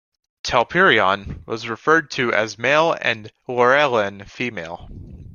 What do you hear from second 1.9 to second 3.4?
to as male and